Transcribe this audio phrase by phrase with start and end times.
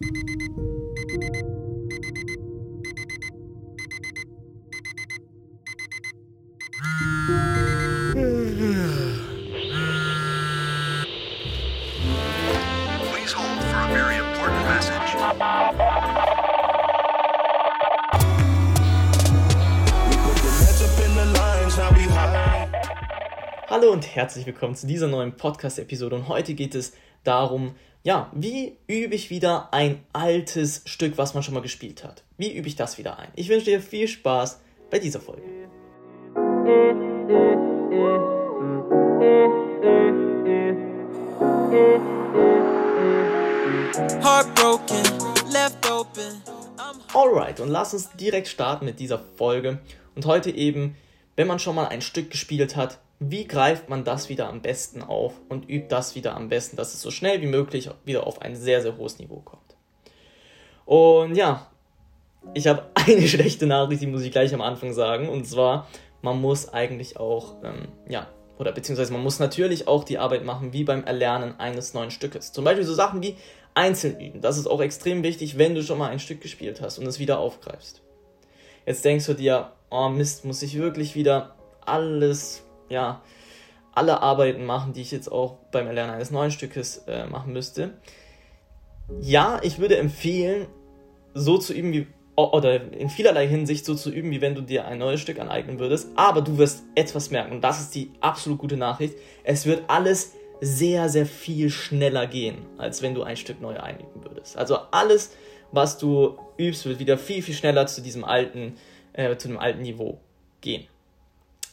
[0.00, 0.06] Hallo
[23.92, 26.14] und herzlich willkommen zu dieser neuen Podcast-Episode.
[26.14, 26.92] Und heute geht es
[27.24, 27.74] darum,
[28.08, 32.24] ja, wie übe ich wieder ein altes Stück, was man schon mal gespielt hat?
[32.38, 33.28] Wie übe ich das wieder ein?
[33.36, 35.42] Ich wünsche dir viel Spaß bei dieser Folge.
[47.12, 49.80] Alright, und lass uns direkt starten mit dieser Folge.
[50.14, 50.96] Und heute eben,
[51.36, 55.02] wenn man schon mal ein Stück gespielt hat, wie greift man das wieder am besten
[55.02, 58.42] auf und übt das wieder am besten, dass es so schnell wie möglich wieder auf
[58.42, 59.76] ein sehr, sehr hohes Niveau kommt.
[60.84, 61.66] Und ja,
[62.54, 65.28] ich habe eine schlechte Nachricht, die muss ich gleich am Anfang sagen.
[65.28, 65.88] Und zwar,
[66.22, 68.28] man muss eigentlich auch, ähm, ja,
[68.58, 72.52] oder beziehungsweise man muss natürlich auch die Arbeit machen, wie beim Erlernen eines neuen Stückes.
[72.52, 73.36] Zum Beispiel so Sachen wie
[73.74, 74.40] einzeln üben.
[74.40, 77.18] Das ist auch extrem wichtig, wenn du schon mal ein Stück gespielt hast und es
[77.18, 78.02] wieder aufgreifst.
[78.86, 83.22] Jetzt denkst du dir, oh Mist, muss ich wirklich wieder alles, ja,
[83.94, 87.94] alle Arbeiten machen, die ich jetzt auch beim Erlernen eines neuen Stückes äh, machen müsste.
[89.20, 90.66] Ja, ich würde empfehlen,
[91.34, 94.86] so zu üben wie oder in vielerlei Hinsicht so zu üben, wie wenn du dir
[94.86, 96.10] ein neues Stück aneignen würdest.
[96.14, 99.16] Aber du wirst etwas merken, und das ist die absolut gute Nachricht.
[99.42, 104.22] Es wird alles sehr, sehr viel schneller gehen, als wenn du ein Stück neu einüben
[104.22, 104.56] würdest.
[104.56, 105.34] Also alles,
[105.72, 108.76] was du übst, wird wieder viel, viel schneller zu diesem alten,
[109.14, 110.20] äh, zu dem alten Niveau
[110.60, 110.86] gehen.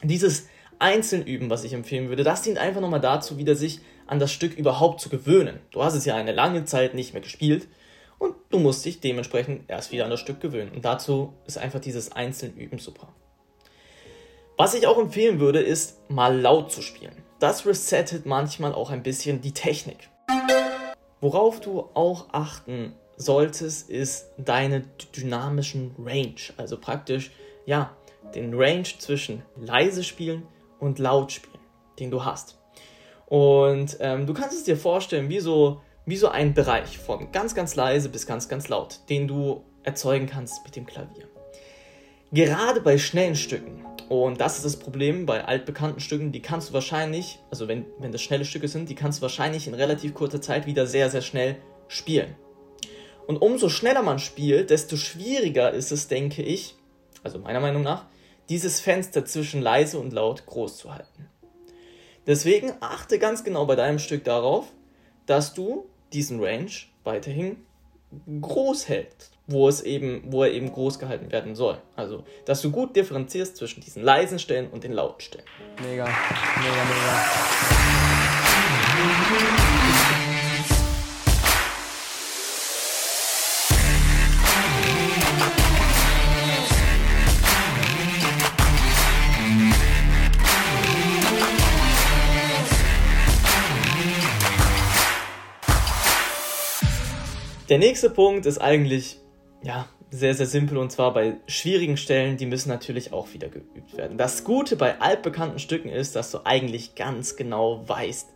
[0.01, 0.47] Dieses
[0.79, 4.57] Einzelüben, was ich empfehlen würde, das dient einfach nochmal dazu, wieder sich an das Stück
[4.57, 5.59] überhaupt zu gewöhnen.
[5.71, 7.67] Du hast es ja eine lange Zeit nicht mehr gespielt
[8.19, 10.71] und du musst dich dementsprechend erst wieder an das Stück gewöhnen.
[10.73, 13.09] Und dazu ist einfach dieses Einzelüben super.
[14.57, 17.15] Was ich auch empfehlen würde, ist mal laut zu spielen.
[17.39, 20.09] Das resettet manchmal auch ein bisschen die Technik.
[21.19, 24.83] Worauf du auch achten solltest, ist deine
[25.15, 26.35] dynamischen Range.
[26.57, 27.31] Also praktisch,
[27.65, 27.95] ja,
[28.33, 30.43] den Range zwischen leise spielen
[30.85, 31.59] und laut spielen,
[31.99, 32.57] den du hast.
[33.25, 37.55] Und ähm, du kannst es dir vorstellen, wie so, wie so ein Bereich von ganz,
[37.55, 41.27] ganz leise bis ganz, ganz laut, den du erzeugen kannst mit dem Klavier.
[42.31, 46.73] Gerade bei schnellen Stücken, und das ist das Problem bei altbekannten Stücken, die kannst du
[46.73, 50.41] wahrscheinlich, also wenn, wenn das schnelle Stücke sind, die kannst du wahrscheinlich in relativ kurzer
[50.41, 51.57] Zeit wieder sehr, sehr schnell
[51.87, 52.35] spielen.
[53.25, 56.75] Und umso schneller man spielt, desto schwieriger ist es, denke ich,
[57.23, 58.05] also meiner Meinung nach,
[58.49, 61.29] dieses Fenster zwischen leise und laut groß zu halten.
[62.27, 64.65] Deswegen achte ganz genau bei deinem Stück darauf,
[65.25, 66.71] dass du diesen Range
[67.03, 67.57] weiterhin
[68.41, 71.81] groß hältst, wo, es eben, wo er eben groß gehalten werden soll.
[71.95, 75.45] Also, dass du gut differenzierst zwischen diesen leisen Stellen und den lauten Stellen.
[75.81, 76.83] Mega, mega,
[80.05, 80.24] mega.
[97.69, 99.17] Der nächste Punkt ist eigentlich
[99.63, 103.97] ja, sehr, sehr simpel und zwar bei schwierigen Stellen, die müssen natürlich auch wieder geübt
[103.97, 104.19] werden.
[104.19, 108.29] Das Gute bei altbekannten Stücken ist, dass du eigentlich ganz genau weißt,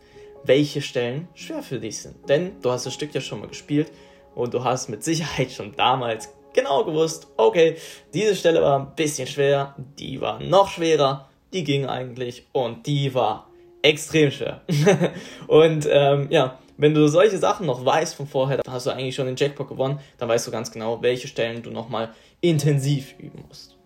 [0.46, 2.28] welche Stellen schwer für dich sind.
[2.28, 3.92] Denn du hast das Stück ja schon mal gespielt
[4.34, 7.76] und du hast mit Sicherheit schon damals genau gewusst, okay,
[8.16, 13.14] diese Stelle war ein bisschen schwer, die war noch schwerer, die ging eigentlich und die
[13.14, 13.48] war
[13.84, 14.62] extrem schwer.
[15.48, 19.14] und ähm, ja, wenn du solche Sachen noch weißt von vorher, dann hast du eigentlich
[19.14, 23.44] schon den Jackpot gewonnen, dann weißt du ganz genau, welche Stellen du nochmal intensiv üben
[23.48, 23.78] musst.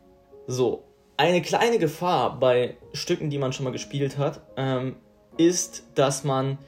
[0.46, 0.84] So,
[1.18, 4.96] eine kleine Gefahr bei Stücken, die man schon mal gespielt hat, ähm,
[5.38, 6.60] ist, dass man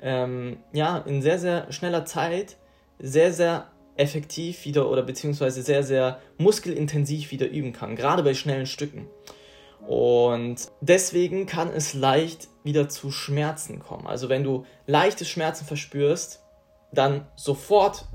[0.00, 2.56] ähm, ja in sehr, sehr schneller Zeit
[3.00, 3.66] sehr, sehr
[3.96, 9.08] effektiv wieder oder beziehungsweise sehr, sehr muskelintensiv wieder üben kann, gerade bei schnellen Stücken.
[9.88, 14.06] Und deswegen kann es leicht wieder zu Schmerzen kommen.
[14.06, 16.42] Also wenn du leichte Schmerzen verspürst,
[16.92, 18.06] dann sofort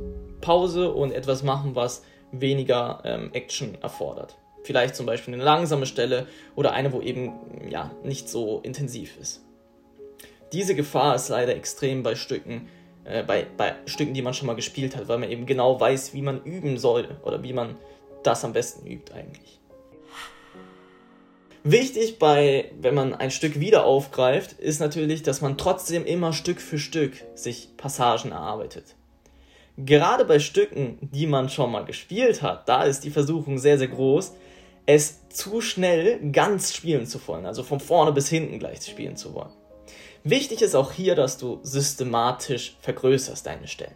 [0.41, 4.37] Pause und etwas machen, was weniger ähm, Action erfordert.
[4.63, 7.33] Vielleicht zum Beispiel eine langsame Stelle oder eine, wo eben
[7.69, 9.41] ja nicht so intensiv ist.
[10.51, 12.67] Diese Gefahr ist leider extrem bei Stücken,
[13.05, 16.13] äh, bei, bei Stücken, die man schon mal gespielt hat, weil man eben genau weiß,
[16.13, 17.77] wie man üben soll oder wie man
[18.23, 19.58] das am besten übt eigentlich.
[21.63, 26.61] Wichtig bei, wenn man ein Stück wieder aufgreift, ist natürlich, dass man trotzdem immer Stück
[26.61, 28.95] für Stück sich Passagen erarbeitet.
[29.77, 33.87] gerade bei Stücken, die man schon mal gespielt hat, da ist die Versuchung sehr, sehr
[33.87, 34.33] groß,
[34.85, 39.33] es zu schnell ganz spielen zu wollen, also von vorne bis hinten gleich spielen zu
[39.33, 39.53] wollen.
[40.23, 43.95] Wichtig ist auch hier, dass du systematisch vergrößerst deine Stellen.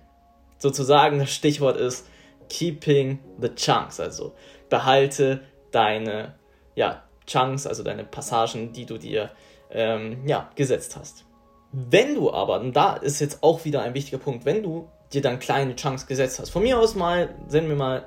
[0.57, 2.05] Sozusagen das Stichwort ist
[2.47, 4.33] keeping the chunks, also
[4.69, 6.35] behalte deine
[6.75, 9.31] ja, Chunks, also deine Passagen, die du dir
[9.71, 11.25] ähm, ja, gesetzt hast.
[11.71, 15.21] Wenn du aber, und da ist jetzt auch wieder ein wichtiger Punkt, wenn du dir
[15.21, 18.05] dann kleine Chunks gesetzt hast, von mir aus mal, senden wir mal,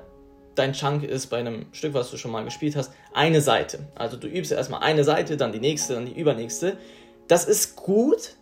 [0.55, 3.79] dein Chunk ist bei einem Stück, was du schon mal gespielt hast, eine Seite.
[3.95, 6.77] Also du übst erstmal eine Seite, dann die nächste, dann die übernächste.
[7.27, 8.35] Das ist gut,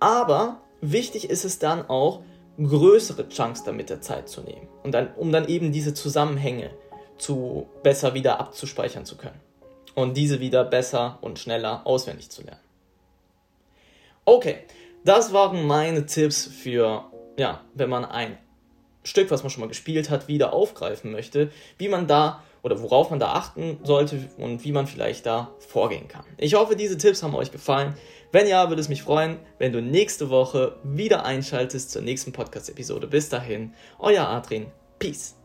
[0.00, 2.22] aber wichtig ist es dann auch,
[2.58, 4.68] größere Chunks dann mit der Zeit zu nehmen.
[4.82, 6.70] Und dann, um dann eben diese Zusammenhänge
[7.16, 9.40] zu besser wieder abzuspeichern zu können.
[9.98, 12.60] Und diese wieder besser und schneller auswendig zu lernen.
[14.24, 14.58] Okay,
[15.04, 17.06] das waren meine Tipps für,
[17.36, 18.38] ja, wenn man ein
[19.02, 23.10] Stück, was man schon mal gespielt hat, wieder aufgreifen möchte, wie man da oder worauf
[23.10, 26.24] man da achten sollte und wie man vielleicht da vorgehen kann.
[26.36, 27.96] Ich hoffe, diese Tipps haben euch gefallen.
[28.30, 33.08] Wenn ja, würde es mich freuen, wenn du nächste Woche wieder einschaltest zur nächsten Podcast-Episode.
[33.08, 34.66] Bis dahin, euer Adrian.
[35.00, 35.37] Peace.